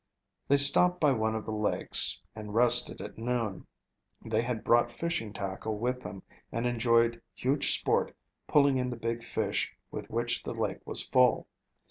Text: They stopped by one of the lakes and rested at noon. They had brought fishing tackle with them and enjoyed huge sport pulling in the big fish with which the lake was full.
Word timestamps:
They 0.47 0.57
stopped 0.57 0.99
by 0.99 1.11
one 1.11 1.35
of 1.35 1.45
the 1.45 1.53
lakes 1.53 2.23
and 2.35 2.55
rested 2.55 3.01
at 3.01 3.19
noon. 3.19 3.67
They 4.25 4.41
had 4.41 4.63
brought 4.63 4.91
fishing 4.91 5.31
tackle 5.31 5.77
with 5.77 6.01
them 6.01 6.23
and 6.51 6.65
enjoyed 6.65 7.21
huge 7.35 7.77
sport 7.79 8.15
pulling 8.47 8.77
in 8.77 8.89
the 8.89 8.97
big 8.97 9.23
fish 9.23 9.71
with 9.91 10.09
which 10.09 10.41
the 10.41 10.55
lake 10.55 10.79
was 10.87 11.07
full. 11.07 11.45